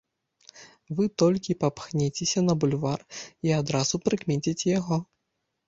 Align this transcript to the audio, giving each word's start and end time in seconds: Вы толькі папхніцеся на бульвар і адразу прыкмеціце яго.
Вы 0.99 1.05
толькі 1.23 1.57
папхніцеся 1.65 2.39
на 2.47 2.57
бульвар 2.65 2.99
і 3.49 3.55
адразу 3.61 4.03
прыкмеціце 4.09 4.67
яго. 4.81 5.03